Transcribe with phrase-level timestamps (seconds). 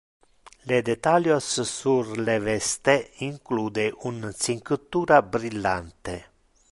[0.65, 2.89] Le detalios sur le veste
[3.21, 6.23] include un cinctura brillante.